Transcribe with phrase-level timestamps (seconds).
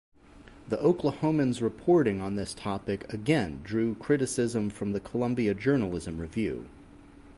[0.67, 6.65] "The Oklahoman"'s reporting on this topic again drew criticism from the "Columbia Journalism Review".